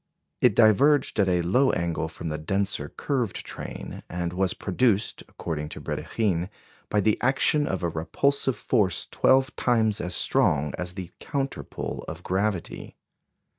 It 0.41 0.55
diverged 0.55 1.19
at 1.19 1.29
a 1.29 1.43
low 1.43 1.69
angle 1.73 2.07
from 2.07 2.29
the 2.29 2.39
denser 2.39 2.89
curved 2.97 3.45
train, 3.45 4.01
and 4.09 4.33
was 4.33 4.55
produced, 4.55 5.21
according 5.29 5.69
to 5.69 5.79
Brédikhine, 5.79 6.49
by 6.89 7.01
the 7.01 7.19
action 7.21 7.67
of 7.67 7.83
a 7.83 7.89
repulsive 7.89 8.57
force 8.57 9.05
twelve 9.05 9.55
times 9.55 10.01
as 10.01 10.15
strong 10.15 10.73
as 10.75 10.93
the 10.95 11.11
counter 11.19 11.61
pull 11.61 12.03
of 12.07 12.23
gravity. 12.23 12.97